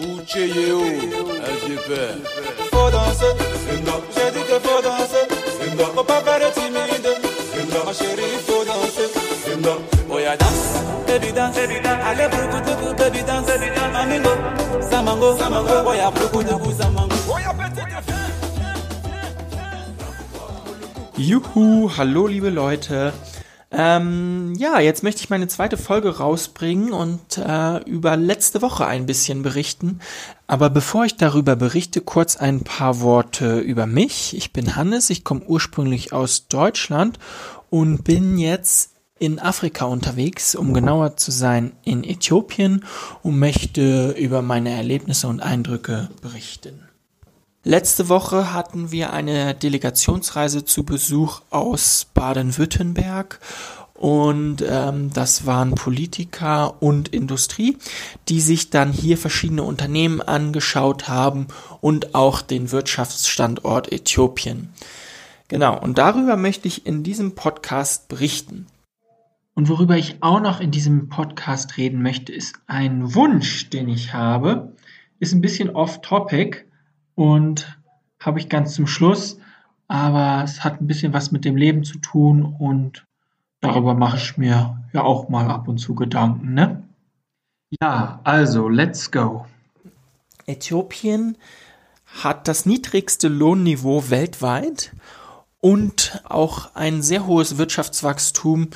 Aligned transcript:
Ucheyeo, 0.00 0.80
LGP. 0.80 1.88
Faut 2.70 2.90
danser, 2.90 3.34
j'ai 4.14 4.30
dit 4.30 4.44
que 4.46 4.58
faut 4.60 4.82
danser. 4.82 5.26
Faut 5.94 6.04
pas 6.04 6.20
faire 6.20 6.52
timide, 6.52 7.10
ma 7.84 7.92
chérie, 7.92 8.38
faut 8.46 8.64
danser. 8.64 9.08
Oh 10.10 10.18
yeah, 10.18 10.36
dance, 10.36 10.82
baby 11.06 11.32
dance, 11.32 11.56
allez 11.56 12.28
de 12.28 12.94
baby 12.96 13.22
dance, 13.24 13.50
mamingo, 13.92 14.30
samango, 14.90 15.36
oh 15.86 15.92
yeah, 15.94 16.10
beaucoup 16.10 16.42
de 16.42 16.48
samango. 16.48 17.14
Oh 17.28 17.38
yeah, 17.38 17.52
petite 17.52 17.88
Juhu, 21.18 21.88
hallo 21.98 22.28
liebe 22.28 22.48
Leute. 22.50 23.12
Ähm, 23.72 24.37
ja, 24.72 24.80
jetzt 24.80 25.02
möchte 25.02 25.22
ich 25.22 25.30
meine 25.30 25.48
zweite 25.48 25.76
Folge 25.76 26.18
rausbringen 26.18 26.92
und 26.92 27.38
äh, 27.38 27.78
über 27.84 28.16
letzte 28.16 28.60
Woche 28.60 28.86
ein 28.86 29.06
bisschen 29.06 29.42
berichten. 29.42 30.00
Aber 30.46 30.68
bevor 30.68 31.04
ich 31.06 31.16
darüber 31.16 31.56
berichte, 31.56 32.00
kurz 32.02 32.36
ein 32.36 32.64
paar 32.64 33.00
Worte 33.00 33.60
über 33.60 33.86
mich. 33.86 34.36
Ich 34.36 34.52
bin 34.52 34.76
Hannes, 34.76 35.08
ich 35.10 35.24
komme 35.24 35.42
ursprünglich 35.46 36.12
aus 36.12 36.48
Deutschland 36.48 37.18
und 37.70 38.04
bin 38.04 38.36
jetzt 38.36 38.92
in 39.18 39.38
Afrika 39.38 39.86
unterwegs, 39.86 40.54
um 40.54 40.74
genauer 40.74 41.16
zu 41.16 41.30
sein 41.30 41.72
in 41.84 42.04
Äthiopien 42.04 42.84
und 43.22 43.38
möchte 43.38 44.10
über 44.18 44.42
meine 44.42 44.70
Erlebnisse 44.70 45.28
und 45.28 45.40
Eindrücke 45.40 46.10
berichten. 46.20 46.88
Letzte 47.64 48.08
Woche 48.08 48.54
hatten 48.54 48.92
wir 48.92 49.12
eine 49.12 49.54
Delegationsreise 49.54 50.64
zu 50.64 50.84
Besuch 50.84 51.40
aus 51.50 52.06
Baden-Württemberg 52.14 53.40
und 53.98 54.64
ähm, 54.66 55.10
das 55.12 55.44
waren 55.46 55.74
Politiker 55.74 56.82
und 56.82 57.08
Industrie, 57.08 57.76
die 58.28 58.40
sich 58.40 58.70
dann 58.70 58.92
hier 58.92 59.18
verschiedene 59.18 59.62
Unternehmen 59.62 60.20
angeschaut 60.20 61.08
haben 61.08 61.48
und 61.80 62.14
auch 62.14 62.40
den 62.40 62.70
Wirtschaftsstandort 62.72 63.92
Äthiopien. 63.92 64.70
Genau, 65.48 65.78
und 65.78 65.98
darüber 65.98 66.36
möchte 66.36 66.68
ich 66.68 66.86
in 66.86 67.02
diesem 67.02 67.34
Podcast 67.34 68.08
berichten. 68.08 68.66
Und 69.54 69.68
worüber 69.68 69.96
ich 69.96 70.22
auch 70.22 70.40
noch 70.40 70.60
in 70.60 70.70
diesem 70.70 71.08
Podcast 71.08 71.76
reden 71.76 72.02
möchte, 72.02 72.32
ist 72.32 72.60
ein 72.66 73.14
Wunsch, 73.14 73.70
den 73.70 73.88
ich 73.88 74.12
habe. 74.12 74.76
Ist 75.18 75.32
ein 75.32 75.40
bisschen 75.40 75.70
off-topic, 75.70 76.68
und 77.18 77.76
habe 78.20 78.38
ich 78.38 78.48
ganz 78.48 78.74
zum 78.74 78.86
Schluss. 78.86 79.40
Aber 79.88 80.44
es 80.44 80.62
hat 80.62 80.80
ein 80.80 80.86
bisschen 80.86 81.12
was 81.12 81.32
mit 81.32 81.44
dem 81.44 81.56
Leben 81.56 81.82
zu 81.82 81.98
tun 81.98 82.44
und 82.44 83.07
darüber 83.60 83.94
mache 83.94 84.16
ich 84.16 84.36
mir 84.36 84.78
ja 84.92 85.02
auch 85.02 85.28
mal 85.28 85.50
ab 85.50 85.68
und 85.68 85.78
zu 85.78 85.94
Gedanken, 85.94 86.54
ne? 86.54 86.82
Ja, 87.82 88.20
also, 88.24 88.68
let's 88.68 89.10
go. 89.10 89.44
Äthiopien 90.46 91.36
hat 92.06 92.48
das 92.48 92.64
niedrigste 92.64 93.28
Lohnniveau 93.28 94.08
weltweit 94.08 94.92
und 95.60 96.22
auch 96.24 96.74
ein 96.74 97.02
sehr 97.02 97.26
hohes 97.26 97.58
Wirtschaftswachstum. 97.58 98.68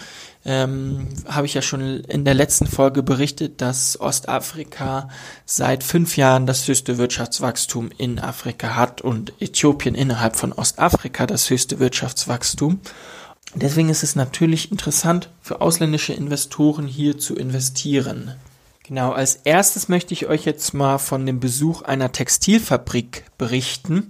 Ähm, 0.44 1.06
Habe 1.28 1.46
ich 1.46 1.55
ja 1.55 1.62
schon 1.62 1.80
in 2.00 2.24
der 2.24 2.34
letzten 2.34 2.67
Folge 2.67 3.02
berichtet, 3.02 3.61
dass 3.61 4.00
Ostafrika 4.00 5.08
seit 5.46 5.84
fünf 5.84 6.17
Jahren 6.17 6.46
das 6.46 6.67
höchste 6.67 6.98
Wirtschaftswachstum 6.98 7.91
in 7.96 8.19
Afrika 8.19 8.74
hat 8.74 9.00
und 9.00 9.33
Äthiopien 9.41 9.94
innerhalb 9.94 10.36
von 10.36 10.52
Ostafrika 10.52 11.27
das 11.27 11.48
höchste 11.48 11.78
Wirtschaftswachstum. 11.78 12.80
Deswegen 13.55 13.91
ist 13.91 14.03
es 14.03 14.17
natürlich 14.17 14.71
interessant 14.71 15.29
für 15.43 15.61
ausländische 15.61 16.15
Investoren 16.15 16.87
hier 16.87 17.19
zu 17.19 17.37
investieren. 17.37 18.35
Genau, 18.85 19.12
als 19.12 19.37
erstes 19.37 19.89
möchte 19.89 20.12
ich 20.12 20.27
euch 20.27 20.45
jetzt 20.45 20.75
mal 20.75 20.98
von 20.98 21.25
dem 21.25 21.39
Besuch 21.39 21.83
einer 21.83 22.11
Textilfabrik 22.11 23.25
berichten. 23.39 24.08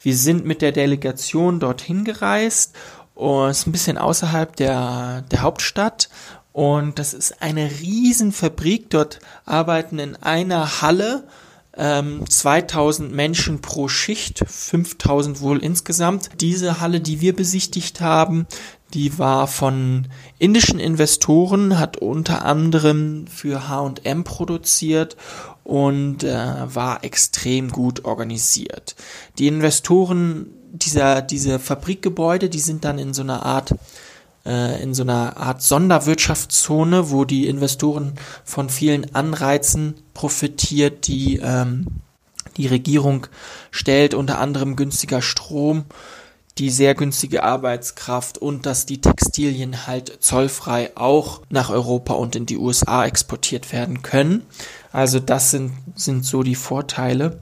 Wir 0.00 0.16
sind 0.16 0.46
mit 0.46 0.62
der 0.62 0.72
Delegation 0.72 1.60
dorthin 1.60 2.04
gereist 2.04 2.74
und 3.14 3.50
es 3.50 3.58
ist 3.58 3.66
ein 3.66 3.72
bisschen 3.72 3.98
außerhalb 3.98 4.56
der, 4.56 5.22
der 5.30 5.42
Hauptstadt 5.42 6.08
und 6.52 6.98
das 6.98 7.14
ist 7.14 7.42
eine 7.42 7.68
Riesenfabrik. 7.68 8.88
Dort 8.90 9.18
arbeiten 9.44 9.98
in 9.98 10.16
einer 10.16 10.80
Halle 10.80 11.24
ähm, 11.76 12.28
2000 12.28 13.12
Menschen 13.12 13.60
pro 13.60 13.88
Schicht, 13.88 14.44
5000 14.46 15.40
wohl 15.40 15.58
insgesamt. 15.58 16.30
Diese 16.40 16.80
Halle, 16.80 17.00
die 17.00 17.20
wir 17.20 17.34
besichtigt 17.34 18.00
haben, 18.00 18.46
die 18.92 19.18
war 19.18 19.48
von 19.48 20.08
indischen 20.38 20.78
Investoren, 20.78 21.78
hat 21.78 21.96
unter 21.96 22.44
anderem 22.44 23.26
für 23.26 23.68
H&M 23.68 24.24
produziert 24.24 25.16
und 25.64 26.22
äh, 26.22 26.74
war 26.74 27.02
extrem 27.02 27.70
gut 27.70 28.04
organisiert. 28.04 28.94
Die 29.38 29.48
Investoren 29.48 30.46
dieser 30.74 31.22
diese 31.22 31.58
Fabrikgebäude, 31.58 32.48
die 32.48 32.60
sind 32.60 32.84
dann 32.84 32.98
in 32.98 33.14
so 33.14 33.22
einer 33.22 33.46
Art 33.46 33.74
äh, 34.46 34.82
in 34.82 34.94
so 34.94 35.02
einer 35.02 35.36
Art 35.36 35.62
Sonderwirtschaftszone, 35.62 37.10
wo 37.10 37.24
die 37.24 37.46
Investoren 37.46 38.14
von 38.44 38.70
vielen 38.70 39.14
Anreizen 39.14 39.94
profitiert, 40.14 41.06
die 41.06 41.40
ähm, 41.42 41.86
die 42.56 42.66
Regierung 42.66 43.26
stellt, 43.70 44.14
unter 44.14 44.38
anderem 44.38 44.76
günstiger 44.76 45.22
Strom 45.22 45.86
die 46.58 46.70
sehr 46.70 46.94
günstige 46.94 47.42
Arbeitskraft 47.42 48.38
und 48.38 48.64
dass 48.64 48.86
die 48.86 49.00
Textilien 49.00 49.86
halt 49.86 50.22
zollfrei 50.22 50.92
auch 50.94 51.40
nach 51.50 51.70
Europa 51.70 52.14
und 52.14 52.36
in 52.36 52.46
die 52.46 52.58
USA 52.58 53.04
exportiert 53.04 53.72
werden 53.72 54.02
können. 54.02 54.46
Also 54.92 55.18
das 55.18 55.50
sind, 55.50 55.72
sind 55.96 56.24
so 56.24 56.42
die 56.42 56.54
Vorteile. 56.54 57.40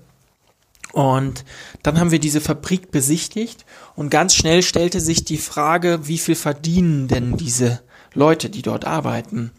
Und 0.92 1.44
dann 1.82 1.98
haben 1.98 2.10
wir 2.10 2.18
diese 2.18 2.40
Fabrik 2.40 2.90
besichtigt 2.90 3.64
und 3.96 4.10
ganz 4.10 4.34
schnell 4.34 4.62
stellte 4.62 5.00
sich 5.00 5.24
die 5.24 5.38
Frage, 5.38 6.06
wie 6.06 6.18
viel 6.18 6.34
verdienen 6.34 7.08
denn 7.08 7.36
diese 7.36 7.80
Leute, 8.14 8.50
die 8.50 8.62
dort 8.62 8.84
arbeiten? 8.84 9.52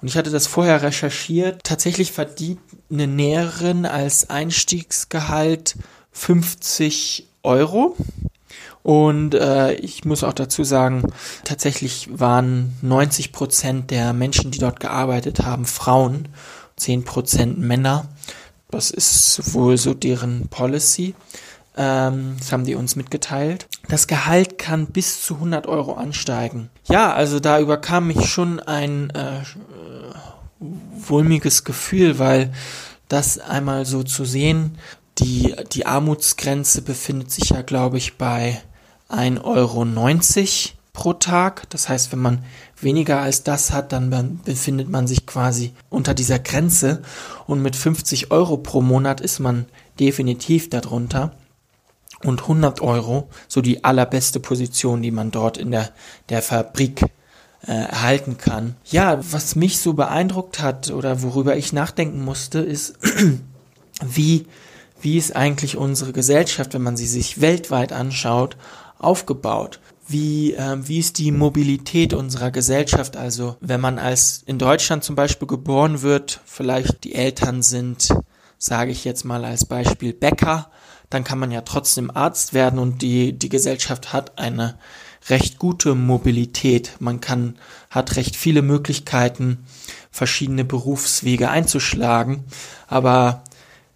Und 0.00 0.08
ich 0.08 0.16
hatte 0.16 0.30
das 0.30 0.46
vorher 0.46 0.82
recherchiert. 0.82 1.62
Tatsächlich 1.64 2.12
verdient 2.12 2.60
eine 2.90 3.06
Näherin 3.06 3.84
als 3.84 4.30
Einstiegsgehalt 4.30 5.76
50 6.12 7.26
Euro. 7.42 7.96
Und 8.82 9.34
äh, 9.34 9.74
ich 9.74 10.06
muss 10.06 10.24
auch 10.24 10.32
dazu 10.32 10.64
sagen, 10.64 11.12
tatsächlich 11.44 12.08
waren 12.10 12.76
90 12.80 13.32
Prozent 13.32 13.90
der 13.90 14.14
Menschen, 14.14 14.50
die 14.50 14.58
dort 14.58 14.80
gearbeitet 14.80 15.40
haben, 15.40 15.66
Frauen, 15.66 16.28
10 16.76 17.04
Prozent 17.04 17.58
Männer. 17.58 18.08
Das 18.70 18.90
ist 18.90 19.54
wohl 19.54 19.76
so 19.76 19.94
deren 19.94 20.48
Policy. 20.48 21.14
Ähm, 21.76 22.36
das 22.38 22.52
haben 22.52 22.64
die 22.64 22.74
uns 22.74 22.96
mitgeteilt. 22.96 23.68
Das 23.88 24.06
Gehalt 24.06 24.58
kann 24.58 24.86
bis 24.86 25.22
zu 25.22 25.34
100 25.34 25.66
Euro 25.66 25.94
ansteigen. 25.94 26.70
Ja, 26.88 27.12
also 27.12 27.40
da 27.40 27.60
überkam 27.60 28.06
mich 28.08 28.26
schon 28.26 28.60
ein 28.60 29.10
äh, 29.10 29.40
wohlmiges 30.60 31.64
Gefühl, 31.64 32.18
weil 32.18 32.52
das 33.08 33.38
einmal 33.38 33.86
so 33.86 34.02
zu 34.02 34.24
sehen, 34.24 34.78
die, 35.18 35.54
die 35.72 35.86
Armutsgrenze 35.86 36.82
befindet 36.82 37.30
sich 37.30 37.50
ja, 37.50 37.62
glaube 37.62 37.98
ich, 37.98 38.16
bei 38.16 38.62
1,90 39.10 39.44
Euro 39.44 39.84
pro 41.00 41.14
Tag. 41.14 41.68
Das 41.70 41.88
heißt, 41.88 42.12
wenn 42.12 42.18
man 42.18 42.44
weniger 42.78 43.20
als 43.20 43.42
das 43.42 43.72
hat, 43.72 43.92
dann 43.92 44.40
befindet 44.44 44.90
man 44.90 45.06
sich 45.06 45.24
quasi 45.24 45.72
unter 45.88 46.12
dieser 46.12 46.38
Grenze. 46.38 47.00
Und 47.46 47.62
mit 47.62 47.74
50 47.74 48.30
Euro 48.30 48.58
pro 48.58 48.82
Monat 48.82 49.22
ist 49.22 49.38
man 49.38 49.64
definitiv 49.98 50.68
darunter. 50.68 51.32
Und 52.22 52.42
100 52.42 52.82
Euro, 52.82 53.30
so 53.48 53.62
die 53.62 53.82
allerbeste 53.82 54.40
Position, 54.40 55.00
die 55.00 55.10
man 55.10 55.30
dort 55.30 55.56
in 55.56 55.70
der, 55.70 55.88
der 56.28 56.42
Fabrik 56.42 57.00
äh, 57.66 57.72
erhalten 57.72 58.36
kann. 58.36 58.76
Ja, 58.84 59.20
was 59.32 59.56
mich 59.56 59.80
so 59.80 59.94
beeindruckt 59.94 60.60
hat 60.60 60.90
oder 60.90 61.22
worüber 61.22 61.56
ich 61.56 61.72
nachdenken 61.72 62.22
musste, 62.22 62.58
ist, 62.58 62.98
wie, 64.02 64.46
wie 65.00 65.16
ist 65.16 65.34
eigentlich 65.34 65.78
unsere 65.78 66.12
Gesellschaft, 66.12 66.74
wenn 66.74 66.82
man 66.82 66.98
sie 66.98 67.06
sich 67.06 67.40
weltweit 67.40 67.90
anschaut, 67.94 68.58
aufgebaut? 68.98 69.80
Wie, 70.10 70.54
äh, 70.54 70.76
wie 70.80 70.98
ist 70.98 71.18
die 71.18 71.30
Mobilität 71.30 72.14
unserer 72.14 72.50
Gesellschaft? 72.50 73.16
Also 73.16 73.56
wenn 73.60 73.80
man 73.80 74.00
als 74.00 74.42
in 74.44 74.58
Deutschland 74.58 75.04
zum 75.04 75.14
Beispiel 75.14 75.46
geboren 75.46 76.02
wird, 76.02 76.40
vielleicht 76.44 77.04
die 77.04 77.14
Eltern 77.14 77.62
sind, 77.62 78.08
sage 78.58 78.90
ich 78.90 79.04
jetzt 79.04 79.24
mal 79.24 79.44
als 79.44 79.66
Beispiel 79.66 80.12
Bäcker, 80.12 80.68
dann 81.10 81.22
kann 81.22 81.38
man 81.38 81.52
ja 81.52 81.60
trotzdem 81.60 82.10
Arzt 82.10 82.54
werden 82.54 82.80
und 82.80 83.02
die, 83.02 83.38
die 83.38 83.48
Gesellschaft 83.48 84.12
hat 84.12 84.36
eine 84.36 84.78
recht 85.28 85.60
gute 85.60 85.94
Mobilität. 85.94 86.96
Man 86.98 87.20
kann, 87.20 87.56
hat 87.88 88.16
recht 88.16 88.34
viele 88.34 88.62
Möglichkeiten, 88.62 89.64
verschiedene 90.10 90.64
Berufswege 90.64 91.50
einzuschlagen. 91.50 92.42
Aber 92.88 93.44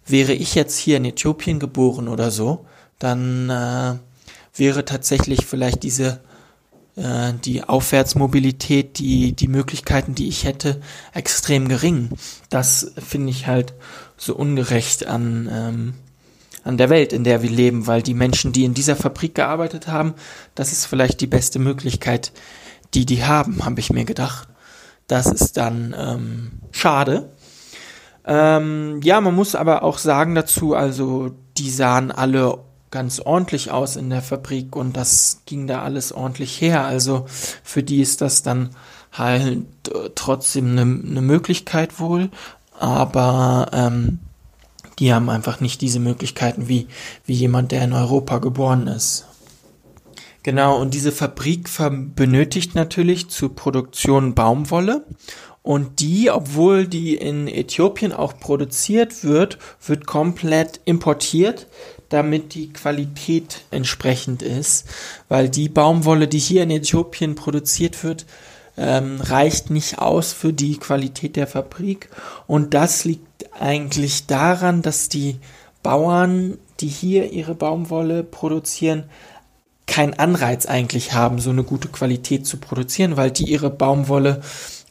wäre 0.05 0.31
ich 0.31 0.55
jetzt 0.55 0.77
hier 0.77 0.95
in 0.95 1.03
Äthiopien 1.03 1.59
geboren 1.59 2.07
oder 2.07 2.31
so, 2.31 2.65
dann 2.99 3.49
äh, 3.49 3.95
wäre 4.55 4.85
tatsächlich 4.85 5.45
vielleicht 5.45 5.83
diese 5.83 6.21
äh, 6.95 7.33
die 7.43 7.63
Aufwärtsmobilität, 7.63 8.99
die, 8.99 9.33
die 9.33 9.47
Möglichkeiten, 9.47 10.15
die 10.15 10.29
ich 10.29 10.45
hätte, 10.45 10.79
extrem 11.13 11.67
gering. 11.67 12.09
Das 12.49 12.93
finde 12.97 13.31
ich 13.31 13.47
halt 13.47 13.73
so 14.17 14.35
ungerecht 14.35 15.05
an, 15.05 15.49
ähm, 15.51 15.93
an 16.63 16.77
der 16.77 16.89
Welt, 16.89 17.11
in 17.11 17.25
der 17.25 17.41
wir 17.41 17.49
leben, 17.49 17.85
weil 17.85 18.01
die 18.01 18.13
Menschen, 18.13 18.53
die 18.53 18.63
in 18.63 18.73
dieser 18.73 18.95
Fabrik 18.95 19.35
gearbeitet 19.35 19.87
haben, 19.87 20.13
das 20.55 20.71
ist 20.71 20.85
vielleicht 20.85 21.19
die 21.19 21.27
beste 21.27 21.59
Möglichkeit, 21.59 22.31
die 22.93 23.05
die 23.05 23.25
haben, 23.25 23.65
habe 23.65 23.81
ich 23.81 23.91
mir 23.91 24.05
gedacht. 24.05 24.47
Das 25.07 25.27
ist 25.27 25.57
dann 25.57 25.93
ähm, 25.97 26.51
schade. 26.71 27.29
Ähm, 28.25 29.01
ja, 29.03 29.21
man 29.21 29.35
muss 29.35 29.53
aber 29.53 29.83
auch 29.83 29.97
sagen 29.97 30.33
dazu, 30.33 30.73
also 30.73 31.31
die 31.57 31.69
sahen 31.69 32.11
alle 32.11 32.63
ganz 32.91 33.19
ordentlich 33.19 33.71
aus 33.71 33.95
in 33.95 34.09
der 34.09 34.21
Fabrik 34.21 34.75
und 34.75 34.95
das 34.95 35.41
ging 35.45 35.67
da 35.67 35.81
alles 35.81 36.11
ordentlich 36.11 36.61
her. 36.61 36.85
Also 36.85 37.25
für 37.27 37.83
die 37.83 38.01
ist 38.01 38.21
das 38.21 38.43
dann 38.43 38.69
halt 39.11 39.65
äh, 39.89 40.09
trotzdem 40.15 40.71
eine 40.71 40.85
ne 40.85 41.21
Möglichkeit 41.21 41.99
wohl, 41.99 42.29
aber 42.79 43.69
ähm, 43.73 44.19
die 44.99 45.13
haben 45.13 45.29
einfach 45.29 45.59
nicht 45.59 45.81
diese 45.81 45.99
Möglichkeiten 45.99 46.67
wie, 46.67 46.87
wie 47.25 47.33
jemand, 47.33 47.71
der 47.71 47.83
in 47.83 47.93
Europa 47.93 48.37
geboren 48.37 48.87
ist. 48.87 49.25
Genau, 50.43 50.79
und 50.79 50.93
diese 50.93 51.11
Fabrik 51.11 51.69
benötigt 52.15 52.75
natürlich 52.75 53.29
zur 53.29 53.55
Produktion 53.55 54.35
Baumwolle. 54.35 55.03
Und 55.63 55.99
die, 55.99 56.29
obwohl 56.29 56.85
die 56.85 57.15
in 57.15 57.47
Äthiopien 57.47 58.13
auch 58.13 58.39
produziert 58.39 59.23
wird, 59.23 59.57
wird 59.83 60.05
komplett 60.05 60.79
importiert, 60.85 61.65
damit 62.09 62.53
die 62.53 62.71
Qualität 62.71 63.61
entsprechend 63.71 64.41
ist. 64.41 64.85
Weil 65.27 65.49
die 65.49 65.69
Baumwolle, 65.69 66.27
die 66.27 66.39
hier 66.39 66.63
in 66.63 66.71
Äthiopien 66.71 67.35
produziert 67.35 68.03
wird, 68.03 68.25
ähm, 68.77 69.21
reicht 69.21 69.69
nicht 69.69 69.99
aus 69.99 70.33
für 70.33 70.53
die 70.53 70.77
Qualität 70.77 71.35
der 71.35 71.47
Fabrik. 71.47 72.09
Und 72.47 72.73
das 72.73 73.05
liegt 73.05 73.45
eigentlich 73.59 74.27
daran, 74.27 74.81
dass 74.81 75.09
die 75.09 75.39
Bauern, 75.83 76.57
die 76.79 76.87
hier 76.87 77.31
ihre 77.31 77.55
Baumwolle 77.55 78.23
produzieren, 78.23 79.05
keinen 79.87 80.15
Anreiz 80.15 80.65
eigentlich 80.65 81.13
haben, 81.13 81.39
so 81.39 81.51
eine 81.51 81.63
gute 81.63 81.89
Qualität 81.89 82.47
zu 82.47 82.57
produzieren, 82.57 83.17
weil 83.17 83.31
die 83.31 83.45
ihre 83.45 83.69
Baumwolle 83.69 84.41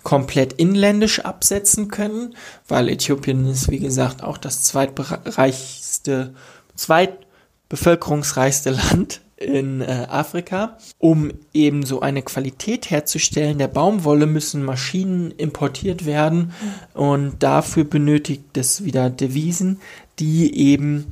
komplett 0.05 0.53
inländisch 0.53 1.21
absetzen 1.21 1.89
können, 1.89 2.37
weil 2.69 2.89
Äthiopien 2.89 3.47
ist, 3.47 3.71
wie 3.71 3.81
gesagt, 3.81 4.23
auch 4.23 4.39
das 4.39 4.63
zweitreichste, 4.63 6.35
zweitbevölkerungsreichste 6.75 8.71
Land 8.71 9.21
in 9.37 9.81
äh, 9.81 10.06
Afrika. 10.09 10.79
Um 10.99 11.32
eben 11.53 11.85
so 11.85 12.00
eine 12.00 12.23
Qualität 12.23 12.91
herzustellen 12.91 13.59
der 13.59 13.69
Baumwolle 13.69 14.26
müssen 14.26 14.65
Maschinen 14.65 15.31
importiert 15.32 16.06
werden 16.06 16.53
und 16.94 17.43
dafür 17.43 17.85
benötigt 17.85 18.56
es 18.56 18.85
wieder 18.85 19.11
Devisen, 19.11 19.81
die 20.19 20.56
eben 20.56 21.06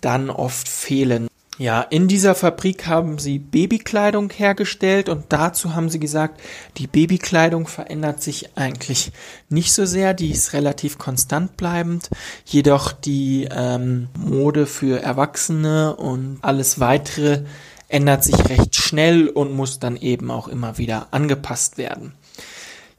dann 0.00 0.30
oft 0.30 0.68
fehlen. 0.68 1.28
Ja, 1.56 1.82
in 1.82 2.08
dieser 2.08 2.34
Fabrik 2.34 2.88
haben 2.88 3.18
sie 3.18 3.38
Babykleidung 3.38 4.30
hergestellt 4.30 5.08
und 5.08 5.26
dazu 5.28 5.76
haben 5.76 5.88
sie 5.88 6.00
gesagt, 6.00 6.40
die 6.78 6.88
Babykleidung 6.88 7.68
verändert 7.68 8.20
sich 8.20 8.56
eigentlich 8.56 9.12
nicht 9.48 9.72
so 9.72 9.86
sehr, 9.86 10.14
die 10.14 10.32
ist 10.32 10.52
relativ 10.52 10.98
konstant 10.98 11.56
bleibend, 11.56 12.10
jedoch 12.44 12.90
die 12.90 13.48
ähm, 13.52 14.08
Mode 14.18 14.66
für 14.66 15.00
Erwachsene 15.00 15.94
und 15.94 16.38
alles 16.42 16.80
weitere 16.80 17.44
ändert 17.86 18.24
sich 18.24 18.48
recht 18.48 18.74
schnell 18.74 19.28
und 19.28 19.54
muss 19.54 19.78
dann 19.78 19.96
eben 19.96 20.32
auch 20.32 20.48
immer 20.48 20.78
wieder 20.78 21.08
angepasst 21.12 21.78
werden. 21.78 22.14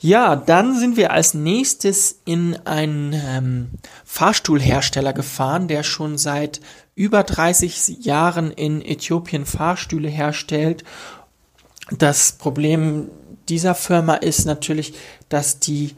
Ja, 0.06 0.36
dann 0.36 0.78
sind 0.78 0.98
wir 0.98 1.10
als 1.10 1.34
nächstes 1.34 2.20
in 2.26 2.56
einen 2.68 3.14
ähm, 3.14 3.70
Fahrstuhlhersteller 4.04 5.14
gefahren, 5.14 5.68
der 5.68 5.82
schon 5.82 6.20
seit 6.20 6.62
über 6.94 7.24
30 7.24 8.06
Jahren 8.06 8.52
in 8.52 8.84
Äthiopien 8.84 9.48
Fahrstühle 9.48 10.08
herstellt. 10.08 10.84
Das 11.90 12.34
Problem 12.34 13.10
dieser 13.50 13.74
Firma 13.74 14.14
ist 14.14 14.46
natürlich, 14.46 14.94
dass 15.30 15.58
die 15.58 15.96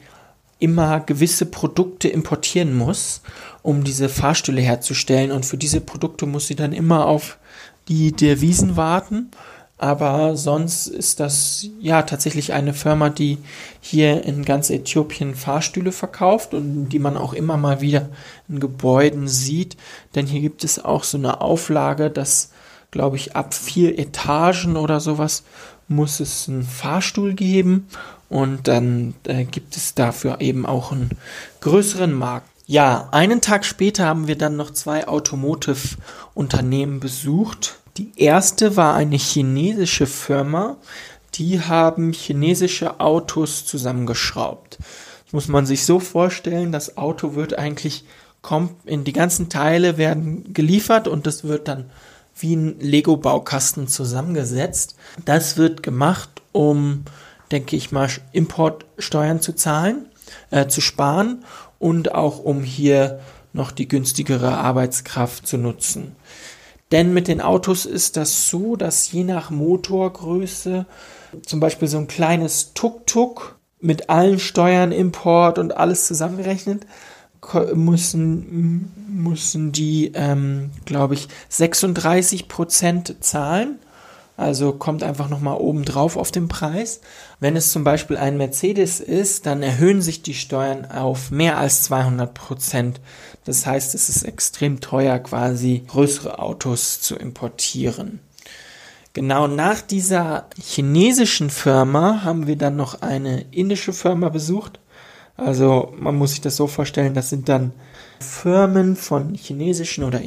immer 0.58 1.02
gewisse 1.02 1.46
Produkte 1.46 2.08
importieren 2.08 2.78
muss, 2.78 3.20
um 3.62 3.84
diese 3.84 4.08
Fahrstühle 4.08 4.62
herzustellen. 4.62 5.32
Und 5.32 5.46
für 5.46 5.58
diese 5.58 5.82
Produkte 5.82 6.28
muss 6.28 6.48
sie 6.48 6.56
dann 6.56 6.72
immer 6.72 7.08
auf 7.08 7.40
die 7.90 8.14
Devisen 8.14 8.78
warten. 8.78 9.32
Aber 9.80 10.36
sonst 10.36 10.88
ist 10.88 11.20
das 11.20 11.68
ja 11.80 12.02
tatsächlich 12.02 12.54
eine 12.54 12.74
Firma, 12.74 13.10
die 13.10 13.38
hier 13.80 14.24
in 14.24 14.44
ganz 14.44 14.72
Äthiopien 14.72 15.36
Fahrstühle 15.36 15.92
verkauft 15.92 16.56
und 16.56 16.90
die 16.90 16.98
man 17.00 17.16
auch 17.16 17.34
immer 17.34 17.58
mal 17.58 17.80
wieder 17.80 18.10
in 18.50 18.60
Gebäuden 18.60 19.28
sieht. 19.28 19.78
Denn 20.16 20.26
hier 20.26 20.42
gibt 20.42 20.64
es 20.64 20.84
auch 20.84 21.04
so 21.04 21.18
eine 21.18 21.42
Auflage, 21.42 22.10
dass, 22.10 22.52
glaube 22.90 23.18
ich, 23.18 23.36
ab 23.36 23.54
vier 23.54 24.00
Etagen 24.00 24.78
oder 24.78 25.00
sowas 25.00 25.44
muss 25.88 26.20
es 26.20 26.50
einen 26.50 26.64
Fahrstuhl 26.64 27.34
geben 27.34 27.88
und 28.30 28.68
dann 28.68 29.14
äh, 29.26 29.46
gibt 29.46 29.78
es 29.78 29.94
dafür 29.94 30.42
eben 30.42 30.66
auch 30.66 30.92
einen 30.92 31.12
größeren 31.62 32.14
Markt. 32.14 32.50
Ja, 32.66 33.08
einen 33.12 33.40
Tag 33.40 33.64
später 33.64 34.06
haben 34.06 34.28
wir 34.28 34.38
dann 34.38 34.58
noch 34.58 34.72
zwei 34.72 35.08
Automotive-Unternehmen 35.08 37.00
besucht 37.00 37.80
die 37.98 38.12
erste 38.16 38.76
war 38.76 38.96
eine 38.96 39.18
chinesische 39.18 40.06
Firma, 40.06 40.78
die 41.36 41.62
haben 41.62 42.14
chinesische 42.14 43.00
Autos 43.00 43.66
zusammengeschraubt. 43.66 44.78
Das 45.26 45.34
muss 45.34 45.48
man 45.48 45.66
sich 45.66 45.86
so 45.86 46.00
vorstellen, 46.00 46.72
das 46.72 46.98
Auto 46.98 47.36
wird 47.36 47.58
eigentlich 47.58 48.06
kommt 48.42 48.86
in 48.86 49.04
die 49.04 49.14
ganzen 49.14 49.50
Teile 49.50 49.98
werden 49.98 50.54
geliefert 50.54 51.08
und 51.08 51.28
das 51.28 51.44
wird 51.44 51.68
dann 51.68 51.90
wie 52.40 52.56
ein 52.56 52.80
Lego 52.80 53.18
Baukasten 53.18 53.88
zusammengesetzt. 53.88 54.96
Das 55.26 55.58
wird 55.58 55.84
gemacht, 55.84 56.30
um 56.52 57.04
denke 57.52 57.76
ich 57.76 57.92
mal 57.92 58.10
Importsteuern 58.32 59.42
zu 59.42 59.54
zahlen, 59.54 60.06
äh, 60.52 60.68
zu 60.68 60.82
sparen 60.82 61.44
und 61.80 62.14
auch 62.14 62.40
um 62.40 62.64
hier 62.64 63.20
noch 63.54 63.72
die 63.72 63.88
günstigere 63.88 64.58
Arbeitskraft 64.58 65.48
zu 65.48 65.58
nutzen. 65.58 66.16
Denn 66.92 67.14
mit 67.14 67.28
den 67.28 67.42
Autos 67.42 67.86
ist 67.86 68.18
das 68.18 68.50
so, 68.50 68.76
dass 68.76 69.12
je 69.12 69.24
nach 69.24 69.50
Motorgröße 69.50 70.86
zum 71.46 71.60
Beispiel 71.60 71.88
so 71.88 71.98
ein 71.98 72.08
kleines 72.08 72.74
Tuk-Tuk 72.74 73.58
mit 73.80 74.10
allen 74.10 74.40
Steuern, 74.40 74.92
Import 74.92 75.60
und 75.60 75.76
alles 75.76 76.08
zusammengerechnet, 76.08 76.86
müssen, 77.74 78.92
müssen 79.10 79.72
die, 79.72 80.12
ähm, 80.16 80.72
glaube 80.86 81.14
ich, 81.14 81.28
36 81.50 82.48
Prozent 82.48 83.16
zahlen. 83.22 83.80
Also 84.38 84.72
kommt 84.72 85.02
einfach 85.02 85.30
nochmal 85.30 85.58
oben 85.58 85.84
drauf 85.84 86.16
auf 86.16 86.32
den 86.32 86.48
Preis. 86.48 87.02
Wenn 87.40 87.56
es 87.56 87.72
zum 87.72 87.84
Beispiel 87.84 88.18
ein 88.18 88.38
Mercedes 88.38 89.00
ist, 89.00 89.48
dann 89.48 89.64
erhöhen 89.64 90.00
sich 90.00 90.22
die 90.22 90.36
Steuern 90.36 90.86
auf 90.86 91.32
mehr 91.32 91.58
als 91.58 91.82
200 91.84 92.36
Prozent. 92.36 93.02
Das 93.46 93.66
heißt, 93.66 93.96
es 93.96 94.10
ist 94.10 94.22
extrem 94.24 94.80
teuer, 94.80 95.18
quasi 95.18 95.84
größere 95.88 96.38
Autos 96.38 97.02
zu 97.02 97.16
importieren. 97.16 98.20
Genau 99.14 99.48
nach 99.48 99.82
dieser 99.82 100.46
chinesischen 100.62 101.50
Firma 101.50 102.22
haben 102.24 102.46
wir 102.46 102.58
dann 102.58 102.76
noch 102.76 103.02
eine 103.02 103.42
indische 103.50 103.92
Firma 103.92 104.30
besucht. 104.30 104.80
Also 105.36 105.94
man 105.98 106.16
muss 106.16 106.32
sich 106.32 106.42
das 106.42 106.56
so 106.56 106.68
vorstellen, 106.68 107.16
das 107.16 107.32
sind 107.32 107.50
dann 107.50 107.74
Firmen 108.20 108.96
von 108.96 109.34
chinesischen 109.34 110.04
oder 110.04 110.22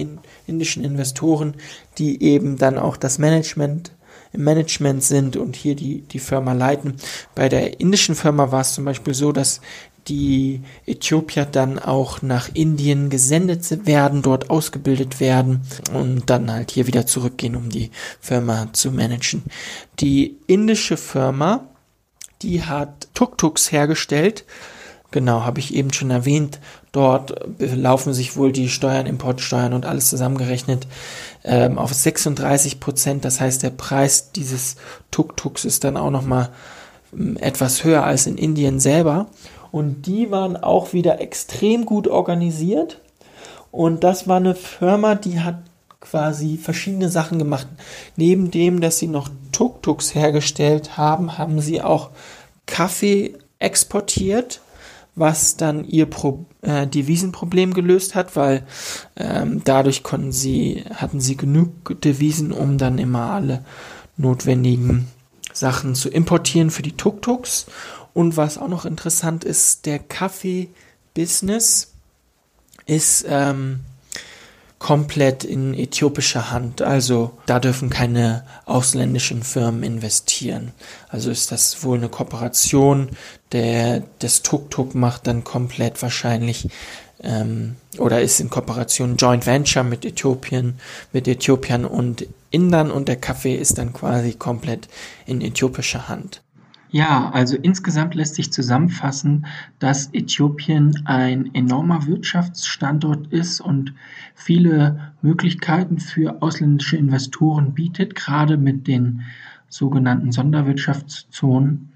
indischen 0.48 0.82
Investoren, 0.82 1.54
die 1.98 2.22
eben 2.24 2.56
dann 2.56 2.76
auch 2.76 2.96
das 2.96 3.18
Management 3.18 3.92
im 4.32 4.44
Management 4.44 5.02
sind 5.02 5.36
und 5.36 5.56
hier 5.56 5.74
die, 5.74 6.02
die 6.02 6.18
Firma 6.18 6.52
leiten. 6.52 6.96
Bei 7.34 7.48
der 7.48 7.80
indischen 7.80 8.14
Firma 8.14 8.52
war 8.52 8.60
es 8.60 8.74
zum 8.74 8.84
Beispiel 8.84 9.14
so, 9.14 9.32
dass 9.32 9.60
die 10.08 10.62
Äthiopier 10.86 11.44
dann 11.44 11.78
auch 11.78 12.22
nach 12.22 12.48
Indien 12.54 13.10
gesendet 13.10 13.86
werden, 13.86 14.22
dort 14.22 14.50
ausgebildet 14.50 15.20
werden 15.20 15.62
und 15.92 16.30
dann 16.30 16.50
halt 16.50 16.70
hier 16.70 16.86
wieder 16.86 17.06
zurückgehen, 17.06 17.56
um 17.56 17.70
die 17.70 17.90
Firma 18.20 18.72
zu 18.72 18.92
managen. 18.92 19.42
Die 20.00 20.36
indische 20.46 20.96
Firma, 20.96 21.68
die 22.42 22.64
hat 22.64 23.08
Tuk-Tuks 23.14 23.72
hergestellt. 23.72 24.44
Genau, 25.10 25.44
habe 25.44 25.60
ich 25.60 25.74
eben 25.74 25.92
schon 25.92 26.10
erwähnt. 26.10 26.60
Dort 26.92 27.34
laufen 27.58 28.14
sich 28.14 28.36
wohl 28.36 28.52
die 28.52 28.68
Steuern, 28.68 29.06
Importsteuern 29.06 29.72
und 29.72 29.84
alles 29.86 30.08
zusammengerechnet 30.08 30.86
ähm, 31.44 31.78
auf 31.78 31.92
36 31.92 32.80
Prozent. 32.80 33.24
Das 33.24 33.40
heißt, 33.40 33.62
der 33.62 33.70
Preis 33.70 34.32
dieses 34.32 34.76
Tuk-Tuks 35.10 35.64
ist 35.64 35.84
dann 35.84 35.96
auch 35.96 36.10
nochmal 36.10 36.50
ähm, 37.12 37.36
etwas 37.38 37.84
höher 37.84 38.04
als 38.04 38.26
in 38.26 38.38
Indien 38.38 38.80
selber. 38.80 39.26
Und 39.72 40.06
die 40.06 40.30
waren 40.30 40.56
auch 40.56 40.92
wieder 40.92 41.20
extrem 41.20 41.86
gut 41.86 42.08
organisiert. 42.08 43.00
Und 43.70 44.02
das 44.02 44.26
war 44.26 44.38
eine 44.38 44.54
Firma, 44.54 45.14
die 45.14 45.40
hat 45.40 45.62
quasi 46.00 46.56
verschiedene 46.56 47.08
Sachen 47.08 47.38
gemacht. 47.38 47.68
Neben 48.16 48.50
dem, 48.50 48.80
dass 48.80 48.98
sie 48.98 49.06
noch 49.06 49.28
Tuk-Tuks 49.52 50.14
hergestellt 50.14 50.96
haben, 50.96 51.38
haben 51.38 51.60
sie 51.60 51.82
auch 51.82 52.10
Kaffee 52.66 53.34
exportiert, 53.58 54.60
was 55.20 55.56
dann 55.56 55.84
ihr 55.84 56.06
Pro 56.06 56.46
äh, 56.62 56.86
Devisenproblem 56.86 57.74
gelöst 57.74 58.14
hat, 58.14 58.34
weil 58.34 58.66
ähm, 59.16 59.62
dadurch 59.64 60.02
konnten 60.02 60.32
sie, 60.32 60.84
hatten 60.92 61.20
sie 61.20 61.36
genug 61.36 62.00
Devisen, 62.02 62.50
um 62.50 62.78
dann 62.78 62.98
immer 62.98 63.30
alle 63.30 63.64
notwendigen 64.16 65.06
Sachen 65.52 65.94
zu 65.94 66.08
importieren 66.08 66.70
für 66.70 66.82
die 66.82 66.96
Tuk-Tuks. 66.96 67.66
Und 68.14 68.36
was 68.36 68.58
auch 68.58 68.68
noch 68.68 68.86
interessant 68.86 69.44
ist, 69.44 69.86
der 69.86 69.98
Kaffee-Business 69.98 71.92
ist 72.86 73.24
ähm, 73.28 73.80
komplett 74.80 75.44
in 75.44 75.74
äthiopischer 75.74 76.50
Hand. 76.50 76.82
Also 76.82 77.38
da 77.46 77.60
dürfen 77.60 77.90
keine 77.90 78.44
ausländischen 78.64 79.44
Firmen 79.44 79.84
investieren. 79.84 80.72
Also 81.08 81.30
ist 81.30 81.52
das 81.52 81.84
wohl 81.84 81.98
eine 81.98 82.08
Kooperation. 82.08 83.10
Der 83.52 84.02
das 84.20 84.42
Tuk-Tuk 84.42 84.94
macht 84.94 85.26
dann 85.26 85.44
komplett 85.44 86.00
wahrscheinlich 86.02 86.68
ähm, 87.22 87.76
oder 87.98 88.22
ist 88.22 88.40
in 88.40 88.48
Kooperation 88.48 89.16
Joint 89.16 89.46
Venture 89.46 89.84
mit 89.84 90.04
Äthiopien, 90.04 90.80
mit 91.12 91.28
Äthiopiern 91.28 91.84
und 91.84 92.26
Indern 92.50 92.90
und 92.90 93.06
der 93.08 93.16
Kaffee 93.16 93.54
ist 93.54 93.76
dann 93.76 93.92
quasi 93.92 94.32
komplett 94.32 94.88
in 95.26 95.42
äthiopischer 95.42 96.08
Hand. 96.08 96.42
Ja, 96.92 97.30
also 97.30 97.56
insgesamt 97.56 98.16
lässt 98.16 98.34
sich 98.34 98.52
zusammenfassen, 98.52 99.46
dass 99.78 100.12
Äthiopien 100.12 101.02
ein 101.04 101.54
enormer 101.54 102.06
Wirtschaftsstandort 102.06 103.28
ist 103.32 103.60
und 103.60 103.94
viele 104.34 105.12
Möglichkeiten 105.22 106.00
für 106.00 106.42
ausländische 106.42 106.96
Investoren 106.96 107.74
bietet, 107.74 108.16
gerade 108.16 108.56
mit 108.56 108.88
den 108.88 109.22
sogenannten 109.68 110.32
Sonderwirtschaftszonen. 110.32 111.92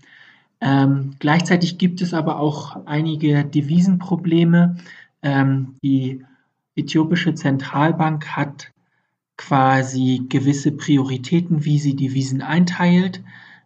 Ähm, 0.60 1.16
gleichzeitig 1.18 1.76
gibt 1.78 2.00
es 2.00 2.14
aber 2.14 2.38
auch 2.38 2.86
einige 2.86 3.44
Devisenprobleme. 3.44 4.76
Ähm, 5.22 5.74
die 5.82 6.24
äthiopische 6.76 7.34
Zentralbank 7.34 8.28
hat 8.36 8.70
quasi 9.36 10.26
gewisse 10.28 10.70
Prioritäten, 10.70 11.64
wie 11.64 11.80
sie 11.80 11.96
Devisen 11.96 12.42
einteilt 12.42 13.24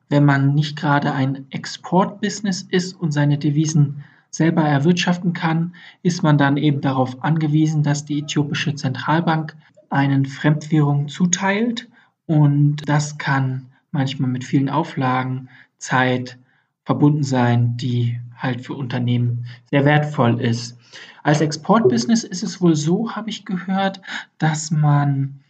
wenn 0.08 0.24
man 0.24 0.54
nicht 0.54 0.76
gerade 0.76 1.12
ein 1.12 1.46
Exportbusiness 1.50 2.62
ist 2.62 2.94
und 2.94 3.12
seine 3.12 3.38
Devisen 3.38 4.04
selber 4.30 4.62
erwirtschaften 4.62 5.32
kann, 5.32 5.74
ist 6.02 6.22
man 6.22 6.38
dann 6.38 6.56
eben 6.56 6.80
darauf 6.80 7.22
angewiesen, 7.22 7.82
dass 7.82 8.04
die 8.04 8.20
äthiopische 8.20 8.74
Zentralbank 8.74 9.56
einen 9.90 10.26
Fremdwährung 10.26 11.08
zuteilt 11.08 11.88
und 12.26 12.88
das 12.88 13.18
kann 13.18 13.66
manchmal 13.90 14.30
mit 14.30 14.44
vielen 14.44 14.68
Auflagen, 14.68 15.48
Zeit 15.78 16.38
verbunden 16.84 17.22
sein, 17.22 17.76
die 17.76 18.20
halt 18.36 18.60
für 18.60 18.74
Unternehmen 18.74 19.46
sehr 19.70 19.84
wertvoll 19.84 20.40
ist. 20.40 20.78
Als 21.22 21.40
Exportbusiness 21.40 22.24
ist 22.24 22.42
es 22.42 22.60
wohl 22.60 22.76
so, 22.76 23.14
habe 23.14 23.30
ich 23.30 23.44
gehört, 23.44 24.00
dass 24.38 24.70
man 24.70 25.40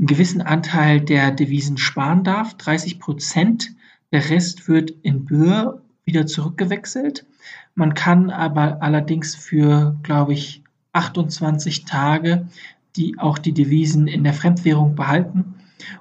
einen 0.00 0.06
gewissen 0.06 0.40
Anteil 0.40 1.00
der 1.00 1.30
Devisen 1.30 1.76
sparen 1.76 2.24
darf, 2.24 2.54
30 2.54 2.98
Prozent. 2.98 3.74
Der 4.12 4.30
Rest 4.30 4.66
wird 4.66 4.90
in 5.02 5.26
Böhr 5.26 5.82
wieder 6.04 6.26
zurückgewechselt. 6.26 7.26
Man 7.74 7.94
kann 7.94 8.30
aber 8.30 8.82
allerdings 8.82 9.34
für, 9.34 9.96
glaube 10.02 10.32
ich, 10.32 10.62
28 10.92 11.84
Tage 11.84 12.48
die 12.96 13.18
auch 13.18 13.38
die 13.38 13.52
Devisen 13.52 14.06
in 14.06 14.24
der 14.24 14.34
Fremdwährung 14.34 14.94
behalten. 14.94 15.54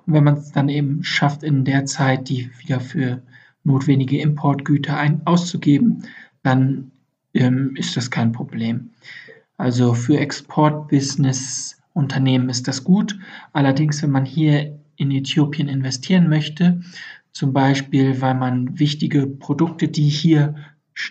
Und 0.05 0.13
wenn 0.13 0.23
man 0.23 0.37
es 0.37 0.51
dann 0.51 0.69
eben 0.69 1.03
schafft, 1.03 1.43
in 1.43 1.65
der 1.65 1.85
Zeit 1.85 2.29
die 2.29 2.49
wieder 2.59 2.79
für 2.79 3.21
notwendige 3.63 4.19
Importgüter 4.19 4.97
ein, 4.97 5.21
auszugeben, 5.25 6.03
dann 6.43 6.91
ähm, 7.33 7.75
ist 7.75 7.95
das 7.95 8.09
kein 8.09 8.31
Problem. 8.31 8.91
Also 9.57 9.93
für 9.93 10.17
Exportbusiness 10.17 11.78
Unternehmen 11.99 12.49
ist 12.49 12.67
das 12.67 12.83
gut. 12.83 13.19
Allerdings, 13.53 14.01
wenn 14.01 14.11
man 14.11 14.25
hier 14.25 14.79
in 14.95 15.11
Äthiopien 15.11 15.67
investieren 15.67 16.29
möchte, 16.29 16.81
zum 17.31 17.53
Beispiel, 17.53 18.21
weil 18.21 18.35
man 18.35 18.79
wichtige 18.79 19.27
Produkte, 19.27 19.87
die 19.87 20.09
hier 20.09 20.55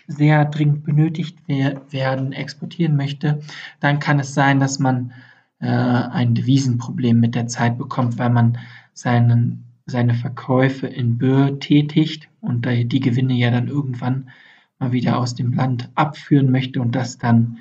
sehr 0.07 0.45
dringend 0.45 0.85
benötigt 0.85 1.38
werden, 1.47 2.33
exportieren 2.33 2.97
möchte, 2.97 3.40
dann 3.80 4.00
kann 4.00 4.18
es 4.18 4.35
sein, 4.35 4.61
dass 4.61 4.78
man 4.78 5.12
äh, 5.61 5.68
ein 5.68 6.35
Devisenproblem 6.35 7.21
mit 7.21 7.35
der 7.35 7.47
Zeit 7.47 7.78
bekommt, 7.78 8.18
weil 8.18 8.30
man 8.30 8.59
seinen, 8.92 9.64
seine 9.87 10.14
Verkäufe 10.14 10.87
in 10.87 11.18
Böhr 11.18 11.59
tätigt 11.61 12.28
und 12.40 12.66
die 12.66 13.00
Gewinne 13.00 13.35
ja 13.35 13.50
dann 13.50 13.68
irgendwann 13.68 14.30
mal 14.78 14.92
wieder 14.92 15.18
aus 15.18 15.35
dem 15.35 15.52
Land 15.52 15.90
abführen 15.95 16.50
möchte 16.50 16.80
und 16.80 16.95
das 16.95 17.18
dann 17.18 17.59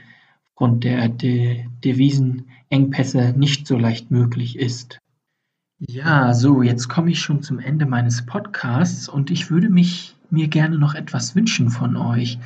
aufgrund 0.58 0.84
der 0.86 1.08
De 1.08 1.66
Devisenengpässe 1.86 3.36
nicht 3.38 3.68
so 3.68 3.78
leicht 3.78 4.10
möglich 4.10 4.58
ist. 4.58 4.98
Ja, 5.78 6.34
so, 6.34 6.64
jetzt 6.64 6.90
komme 6.90 7.12
ich 7.12 7.20
schon 7.20 7.44
zum 7.44 7.60
Ende 7.60 7.86
meines 7.86 8.26
Podcasts 8.26 9.08
und 9.08 9.30
ich 9.30 9.52
würde 9.52 9.70
mich 9.70 10.16
mir 10.32 10.48
gerne 10.48 10.80
noch 10.80 10.96
etwas 10.96 11.36
wünschen 11.36 11.70
von 11.70 11.96
euch. 11.96 12.40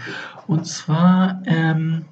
Und 0.45 0.67
zwar 0.67 1.41
ähm, 1.45 2.03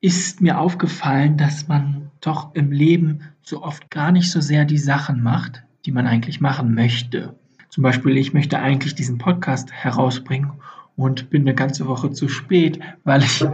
ist 0.00 0.40
mir 0.40 0.58
aufgefallen, 0.58 1.36
dass 1.36 1.68
man 1.68 2.10
doch 2.22 2.54
im 2.54 2.72
Leben 2.72 3.20
so 3.42 3.62
oft 3.62 3.90
gar 3.90 4.12
nicht 4.12 4.30
so 4.30 4.40
sehr 4.40 4.64
die 4.64 4.78
Sachen 4.78 5.22
macht, 5.22 5.62
die 5.84 5.92
man 5.92 6.06
eigentlich 6.06 6.40
machen 6.40 6.74
möchte. 6.74 7.34
Zum 7.68 7.82
Beispiel, 7.82 8.16
ich 8.16 8.32
möchte 8.32 8.58
eigentlich 8.58 8.94
diesen 8.94 9.18
Podcast 9.18 9.70
herausbringen 9.70 10.52
und 10.96 11.28
bin 11.28 11.42
eine 11.42 11.54
ganze 11.54 11.86
Woche 11.86 12.12
zu 12.12 12.28
spät, 12.28 12.80
weil 13.04 13.22
ich 13.22 13.44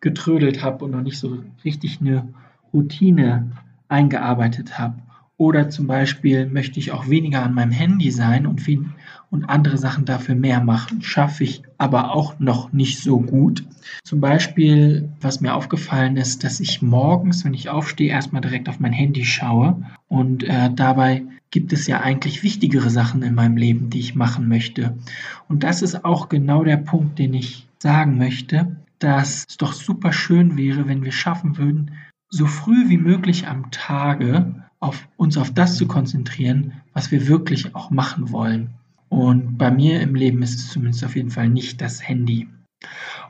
getrödelt 0.00 0.62
habe 0.62 0.84
und 0.84 0.92
noch 0.92 1.02
nicht 1.02 1.18
so 1.18 1.38
richtig 1.64 2.00
eine 2.00 2.28
Routine 2.72 3.50
eingearbeitet 3.88 4.78
habe. 4.78 4.94
Oder 5.38 5.68
zum 5.68 5.86
Beispiel 5.86 6.46
möchte 6.46 6.80
ich 6.80 6.92
auch 6.92 7.08
weniger 7.08 7.42
an 7.42 7.52
meinem 7.52 7.70
Handy 7.70 8.10
sein 8.10 8.46
und, 8.46 8.62
viel, 8.62 8.86
und 9.30 9.44
andere 9.44 9.76
Sachen 9.76 10.06
dafür 10.06 10.34
mehr 10.34 10.62
machen. 10.62 11.02
Schaffe 11.02 11.44
ich 11.44 11.62
aber 11.76 12.14
auch 12.14 12.38
noch 12.38 12.72
nicht 12.72 13.02
so 13.02 13.20
gut. 13.20 13.62
Zum 14.02 14.20
Beispiel, 14.20 15.10
was 15.20 15.42
mir 15.42 15.54
aufgefallen 15.54 16.16
ist, 16.16 16.42
dass 16.42 16.58
ich 16.58 16.80
morgens, 16.80 17.44
wenn 17.44 17.52
ich 17.52 17.68
aufstehe, 17.68 18.08
erstmal 18.08 18.40
direkt 18.40 18.68
auf 18.70 18.80
mein 18.80 18.94
Handy 18.94 19.26
schaue. 19.26 19.76
Und 20.08 20.42
äh, 20.42 20.70
dabei 20.74 21.24
gibt 21.50 21.74
es 21.74 21.86
ja 21.86 22.00
eigentlich 22.00 22.42
wichtigere 22.42 22.88
Sachen 22.88 23.22
in 23.22 23.34
meinem 23.34 23.58
Leben, 23.58 23.90
die 23.90 24.00
ich 24.00 24.14
machen 24.14 24.48
möchte. 24.48 24.96
Und 25.48 25.64
das 25.64 25.82
ist 25.82 26.04
auch 26.04 26.30
genau 26.30 26.64
der 26.64 26.78
Punkt, 26.78 27.18
den 27.18 27.34
ich 27.34 27.66
sagen 27.78 28.16
möchte, 28.16 28.76
dass 28.98 29.44
es 29.48 29.56
doch 29.56 29.72
super 29.72 30.12
schön 30.12 30.56
wäre, 30.56 30.88
wenn 30.88 31.04
wir 31.04 31.12
schaffen 31.12 31.58
würden, 31.58 31.92
so 32.28 32.46
früh 32.46 32.88
wie 32.88 32.98
möglich 32.98 33.46
am 33.46 33.70
Tage 33.70 34.62
auf 34.80 35.08
uns 35.16 35.38
auf 35.38 35.52
das 35.52 35.76
zu 35.76 35.86
konzentrieren, 35.86 36.72
was 36.92 37.10
wir 37.10 37.28
wirklich 37.28 37.74
auch 37.74 37.90
machen 37.90 38.30
wollen. 38.30 38.70
Und 39.08 39.56
bei 39.56 39.70
mir 39.70 40.00
im 40.00 40.14
Leben 40.14 40.42
ist 40.42 40.58
es 40.58 40.68
zumindest 40.70 41.04
auf 41.04 41.16
jeden 41.16 41.30
Fall 41.30 41.48
nicht 41.48 41.80
das 41.80 42.06
Handy. 42.06 42.48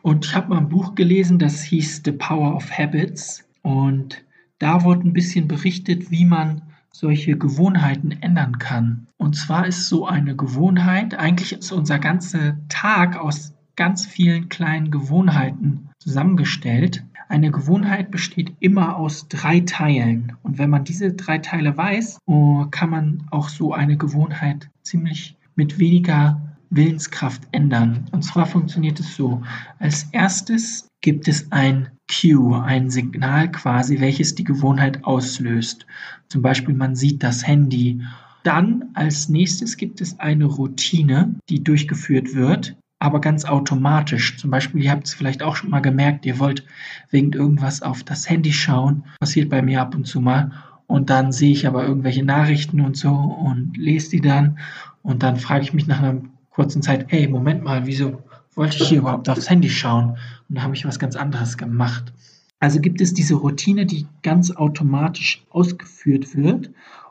Und 0.02 0.26
ich 0.26 0.34
habe 0.34 0.48
mal 0.48 0.58
ein 0.58 0.68
Buch 0.68 0.94
gelesen, 0.94 1.38
das 1.38 1.62
hieß 1.62 2.02
The 2.04 2.12
Power 2.12 2.54
of 2.54 2.70
Habits. 2.70 3.44
Und 3.62 4.24
da 4.58 4.84
wurde 4.84 5.06
ein 5.08 5.12
bisschen 5.12 5.48
berichtet, 5.48 6.10
wie 6.10 6.24
man 6.24 6.62
solche 6.92 7.36
Gewohnheiten 7.36 8.12
ändern 8.22 8.58
kann. 8.58 9.06
Und 9.18 9.36
zwar 9.36 9.66
ist 9.66 9.88
so 9.88 10.06
eine 10.06 10.34
Gewohnheit, 10.34 11.14
eigentlich 11.14 11.52
ist 11.52 11.72
unser 11.72 11.98
ganzer 11.98 12.56
Tag 12.68 13.16
aus 13.16 13.52
ganz 13.76 14.06
vielen 14.06 14.48
kleinen 14.48 14.90
Gewohnheiten 14.90 15.90
zusammengestellt. 15.98 17.04
Eine 17.28 17.50
Gewohnheit 17.50 18.10
besteht 18.10 18.54
immer 18.60 18.96
aus 18.96 19.28
drei 19.28 19.60
Teilen. 19.60 20.36
Und 20.42 20.58
wenn 20.58 20.70
man 20.70 20.84
diese 20.84 21.12
drei 21.12 21.38
Teile 21.38 21.76
weiß, 21.76 22.18
oh, 22.26 22.64
kann 22.70 22.90
man 22.90 23.26
auch 23.30 23.48
so 23.48 23.72
eine 23.72 23.96
Gewohnheit 23.96 24.70
ziemlich 24.82 25.36
mit 25.54 25.78
weniger 25.78 26.40
Willenskraft 26.70 27.42
ändern. 27.52 28.06
Und 28.12 28.22
zwar 28.22 28.46
funktioniert 28.46 28.98
es 29.00 29.14
so. 29.14 29.42
Als 29.78 30.04
erstes 30.12 30.88
gibt 31.00 31.28
es 31.28 31.52
ein 31.52 31.88
Cue, 32.10 32.62
ein 32.62 32.90
Signal 32.90 33.50
quasi, 33.50 34.00
welches 34.00 34.34
die 34.34 34.44
Gewohnheit 34.44 35.04
auslöst. 35.04 35.86
Zum 36.28 36.42
Beispiel 36.42 36.74
man 36.74 36.94
sieht 36.96 37.22
das 37.22 37.46
Handy. 37.46 38.02
Dann 38.42 38.90
als 38.94 39.28
nächstes 39.28 39.76
gibt 39.76 40.00
es 40.00 40.18
eine 40.20 40.44
Routine, 40.44 41.34
die 41.48 41.62
durchgeführt 41.64 42.34
wird 42.34 42.76
aber 43.06 43.20
ganz 43.20 43.44
automatisch. 43.44 44.36
Zum 44.36 44.50
Beispiel, 44.50 44.82
ihr 44.82 44.90
habt 44.90 45.06
es 45.06 45.14
vielleicht 45.14 45.42
auch 45.42 45.56
schon 45.56 45.70
mal 45.70 45.80
gemerkt, 45.80 46.26
ihr 46.26 46.38
wollt 46.38 46.64
wegen 47.10 47.32
irgendwas 47.32 47.82
auf 47.82 48.02
das 48.02 48.28
Handy 48.28 48.52
schauen. 48.52 49.04
Passiert 49.20 49.48
bei 49.48 49.62
mir 49.62 49.80
ab 49.80 49.94
und 49.94 50.06
zu 50.06 50.20
mal. 50.20 50.50
Und 50.88 51.08
dann 51.08 51.32
sehe 51.32 51.52
ich 51.52 51.66
aber 51.66 51.86
irgendwelche 51.86 52.24
Nachrichten 52.24 52.80
und 52.80 52.96
so 52.96 53.10
und 53.10 53.76
lese 53.76 54.10
die 54.10 54.20
dann. 54.20 54.58
Und 55.02 55.22
dann 55.22 55.36
frage 55.36 55.62
ich 55.62 55.72
mich 55.72 55.86
nach 55.86 56.00
einer 56.00 56.20
kurzen 56.50 56.82
Zeit, 56.82 57.06
hey, 57.08 57.28
Moment 57.28 57.62
mal, 57.62 57.86
wieso 57.86 58.22
wollte 58.54 58.76
ich 58.76 58.88
hier 58.88 58.98
überhaupt 58.98 59.28
aufs 59.28 59.48
Handy 59.48 59.70
schauen? 59.70 60.16
Und 60.48 60.56
da 60.56 60.62
habe 60.62 60.74
ich 60.74 60.84
was 60.84 60.98
ganz 60.98 61.14
anderes 61.14 61.56
gemacht. 61.56 62.12
Also 62.58 62.80
gibt 62.80 63.00
es 63.00 63.14
diese 63.14 63.34
Routine, 63.34 63.86
die 63.86 64.06
ganz 64.22 64.50
automatisch 64.50 65.44
ausgeführt 65.50 66.34
wird. 66.34 66.70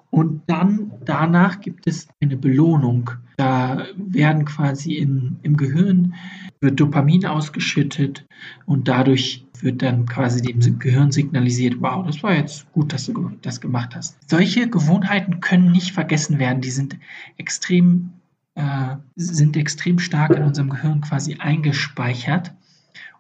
Und 0.10 0.44
dann 0.48 0.92
danach 1.04 1.60
gibt 1.60 1.88
es 1.88 2.08
eine 2.22 2.38
Belohnung. 2.38 3.12
Da 3.38 3.86
werden 3.98 4.46
quasi 4.46 4.94
in, 4.96 5.38
im 5.42 5.58
Gehirn 5.58 6.16
wird 6.62 6.80
Dopamin 6.80 7.26
ausgeschüttet 7.26 8.26
und 8.66 8.88
dadurch 8.88 9.46
wird 9.62 9.82
dann 9.82 10.06
quasi 10.06 10.42
dem 10.42 10.80
Gehirn 10.80 11.12
signalisiert, 11.12 11.76
wow, 11.80 12.06
das 12.06 12.24
war 12.24 12.34
jetzt 12.34 12.72
gut, 12.74 12.94
dass 12.94 13.06
du 13.06 13.32
das 13.42 13.62
gemacht 13.62 13.96
hast. 13.96 14.18
Solche 14.30 14.70
Gewohnheiten 14.70 15.40
können 15.40 15.72
nicht 15.72 15.92
vergessen 15.92 16.40
werden. 16.40 16.62
Die 16.62 16.72
sind 16.72 16.98
extrem, 17.38 18.12
äh, 18.56 18.96
sind 19.16 19.58
extrem 19.58 20.00
stark 20.00 20.32
in 20.32 20.44
unserem 20.44 20.70
Gehirn 20.70 21.02
quasi 21.02 21.36
eingespeichert. 21.36 22.54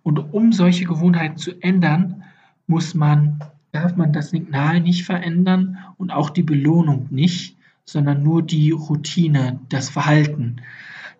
Und 0.03 0.19
um 0.19 0.51
solche 0.51 0.85
Gewohnheiten 0.85 1.37
zu 1.37 1.59
ändern, 1.61 2.23
muss 2.67 2.93
man, 2.93 3.39
darf 3.75 3.97
man 3.97 4.13
das 4.13 4.29
Signal 4.29 4.79
nicht 4.79 5.03
verändern 5.05 5.77
und 5.97 6.11
auch 6.11 6.29
die 6.29 6.43
Belohnung 6.43 7.07
nicht, 7.11 7.57
sondern 7.83 8.23
nur 8.23 8.41
die 8.41 8.71
Routine, 8.71 9.59
das 9.69 9.89
Verhalten. 9.89 10.61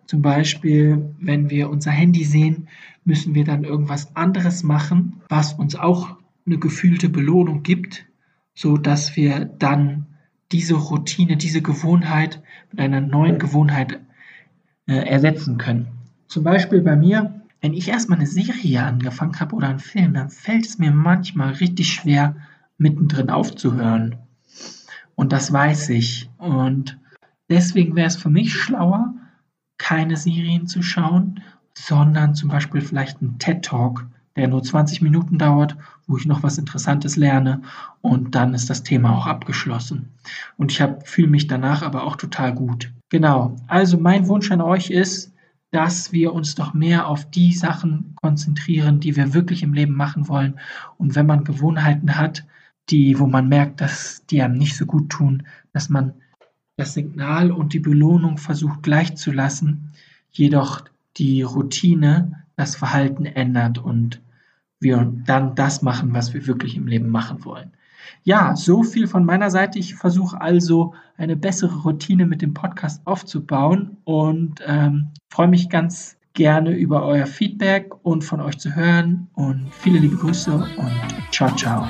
Zum 0.06 0.22
Beispiel, 0.22 1.14
wenn 1.20 1.50
wir 1.50 1.68
unser 1.68 1.90
Handy 1.90 2.24
sehen, 2.24 2.68
müssen 3.04 3.34
wir 3.34 3.44
dann 3.44 3.64
irgendwas 3.64 4.16
anderes 4.16 4.62
machen, 4.62 5.20
was 5.28 5.52
uns 5.52 5.76
auch 5.76 6.16
eine 6.46 6.58
gefühlte 6.58 7.08
Belohnung 7.08 7.62
gibt, 7.62 8.06
so 8.54 8.78
dass 8.78 9.16
wir 9.16 9.44
dann 9.44 10.06
diese 10.50 10.74
Routine, 10.74 11.36
diese 11.36 11.60
Gewohnheit 11.60 12.42
mit 12.70 12.80
einer 12.80 13.00
neuen 13.00 13.38
Gewohnheit 13.38 14.00
äh, 14.86 14.94
ersetzen 14.94 15.58
können. 15.58 15.88
Zum 16.28 16.44
Beispiel 16.44 16.80
bei 16.80 16.96
mir, 16.96 17.42
wenn 17.60 17.74
ich 17.74 17.88
erstmal 17.88 18.18
eine 18.18 18.26
Serie 18.26 18.82
angefangen 18.82 19.38
habe 19.40 19.56
oder 19.56 19.68
einen 19.68 19.78
Film, 19.78 20.14
dann 20.14 20.30
fällt 20.30 20.66
es 20.66 20.78
mir 20.78 20.92
manchmal 20.92 21.54
richtig 21.54 21.92
schwer, 21.92 22.36
mittendrin 22.78 23.30
aufzuhören. 23.30 24.16
Und 25.14 25.32
das 25.32 25.52
weiß 25.52 25.88
ich. 25.90 26.30
Und 26.38 26.98
deswegen 27.48 27.96
wäre 27.96 28.08
es 28.08 28.16
für 28.16 28.30
mich 28.30 28.54
schlauer, 28.54 29.14
keine 29.78 30.16
Serien 30.16 30.66
zu 30.66 30.82
schauen, 30.82 31.40
sondern 31.74 32.34
zum 32.34 32.48
Beispiel 32.48 32.80
vielleicht 32.80 33.20
einen 33.20 33.38
TED 33.38 33.64
Talk, 33.64 34.06
der 34.36 34.48
nur 34.48 34.62
20 34.62 35.02
Minuten 35.02 35.38
dauert, 35.38 35.76
wo 36.06 36.16
ich 36.16 36.26
noch 36.26 36.42
was 36.42 36.58
Interessantes 36.58 37.16
lerne 37.16 37.62
und 38.02 38.34
dann 38.34 38.54
ist 38.54 38.70
das 38.70 38.82
Thema 38.82 39.16
auch 39.16 39.26
abgeschlossen. 39.26 40.12
Und 40.56 40.72
ich 40.72 40.82
fühle 41.04 41.28
mich 41.28 41.46
danach 41.46 41.82
aber 41.82 42.04
auch 42.04 42.16
total 42.16 42.54
gut. 42.54 42.92
Genau, 43.08 43.56
also 43.66 43.98
mein 43.98 44.28
Wunsch 44.28 44.50
an 44.50 44.60
euch 44.60 44.90
ist, 44.90 45.32
dass 45.70 46.12
wir 46.12 46.32
uns 46.32 46.54
doch 46.54 46.74
mehr 46.74 47.08
auf 47.08 47.28
die 47.30 47.52
Sachen 47.52 48.14
konzentrieren, 48.16 49.00
die 49.00 49.16
wir 49.16 49.34
wirklich 49.34 49.62
im 49.62 49.72
Leben 49.72 49.94
machen 49.94 50.28
wollen. 50.28 50.58
Und 50.96 51.14
wenn 51.14 51.26
man 51.26 51.44
Gewohnheiten 51.44 52.16
hat, 52.16 52.44
die, 52.88 53.18
wo 53.18 53.26
man 53.26 53.48
merkt, 53.48 53.80
dass 53.80 54.24
die 54.26 54.42
einem 54.42 54.58
nicht 54.58 54.76
so 54.76 54.86
gut 54.86 55.10
tun, 55.10 55.42
dass 55.72 55.88
man 55.88 56.14
das 56.76 56.94
Signal 56.94 57.50
und 57.50 57.72
die 57.72 57.80
Belohnung 57.80 58.38
versucht 58.38 58.82
gleichzulassen, 58.82 59.92
jedoch 60.30 60.84
die 61.16 61.42
Routine 61.42 62.44
das 62.56 62.76
Verhalten 62.76 63.26
ändert 63.26 63.78
und 63.78 64.20
wir 64.78 65.12
dann 65.24 65.54
das 65.54 65.82
machen, 65.82 66.12
was 66.12 66.34
wir 66.34 66.46
wirklich 66.46 66.76
im 66.76 66.86
Leben 66.86 67.08
machen 67.08 67.44
wollen. 67.44 67.72
Ja, 68.22 68.56
so 68.56 68.82
viel 68.82 69.06
von 69.06 69.24
meiner 69.24 69.50
Seite. 69.50 69.78
Ich 69.78 69.94
versuche 69.94 70.40
also 70.40 70.94
eine 71.16 71.36
bessere 71.36 71.82
Routine 71.82 72.26
mit 72.26 72.42
dem 72.42 72.54
Podcast 72.54 73.00
aufzubauen 73.06 73.96
und 74.04 74.60
ähm, 74.66 75.08
freue 75.28 75.48
mich 75.48 75.68
ganz 75.68 76.16
gerne 76.34 76.72
über 76.76 77.04
euer 77.04 77.26
Feedback 77.26 77.92
und 78.04 78.22
von 78.22 78.40
euch 78.40 78.58
zu 78.58 78.74
hören. 78.74 79.28
Und 79.34 79.68
viele 79.72 79.98
liebe 79.98 80.16
Grüße 80.16 80.52
und 80.52 81.32
ciao, 81.32 81.50
ciao. 81.56 81.88